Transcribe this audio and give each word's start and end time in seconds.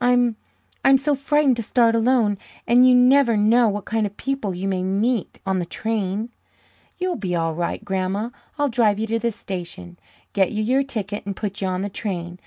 "I'm 0.00 0.36
I'm 0.82 0.96
so 0.96 1.14
frightened 1.14 1.56
to 1.56 1.62
start 1.62 1.94
alone. 1.94 2.38
And 2.66 2.88
you 2.88 2.94
never 2.94 3.36
know 3.36 3.68
what 3.68 3.84
kind 3.84 4.06
of 4.06 4.16
people 4.16 4.54
you 4.54 4.66
may 4.66 4.82
meet 4.82 5.40
on 5.44 5.58
the 5.58 5.66
train." 5.66 6.30
"You'll 6.96 7.16
be 7.16 7.36
all 7.36 7.54
right, 7.54 7.84
Grandma. 7.84 8.30
I'll 8.58 8.70
drive 8.70 8.98
you 8.98 9.06
to 9.08 9.18
the 9.18 9.30
station, 9.30 9.98
get 10.32 10.52
you 10.52 10.62
your 10.64 10.84
ticket, 10.84 11.26
and 11.26 11.36
put 11.36 11.60
you 11.60 11.68
on 11.68 11.82
the 11.82 11.90
train. 11.90 12.38